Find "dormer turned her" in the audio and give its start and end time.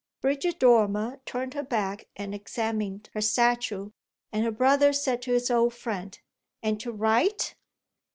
0.59-1.61